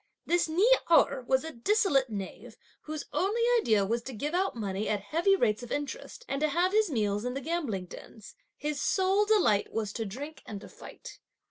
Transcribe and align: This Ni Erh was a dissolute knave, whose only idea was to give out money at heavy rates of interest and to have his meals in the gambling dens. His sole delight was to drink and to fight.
This 0.25 0.49
Ni 0.49 0.67
Erh 0.89 1.21
was 1.27 1.43
a 1.43 1.51
dissolute 1.51 2.09
knave, 2.09 2.57
whose 2.85 3.05
only 3.13 3.43
idea 3.59 3.85
was 3.85 4.01
to 4.01 4.13
give 4.13 4.33
out 4.33 4.55
money 4.55 4.89
at 4.89 4.99
heavy 5.01 5.35
rates 5.35 5.61
of 5.61 5.71
interest 5.71 6.25
and 6.27 6.41
to 6.41 6.47
have 6.49 6.71
his 6.71 6.89
meals 6.89 7.23
in 7.23 7.35
the 7.35 7.39
gambling 7.39 7.85
dens. 7.85 8.33
His 8.57 8.81
sole 8.81 9.25
delight 9.25 9.71
was 9.71 9.93
to 9.93 10.05
drink 10.07 10.41
and 10.47 10.59
to 10.61 10.69
fight. 10.69 11.19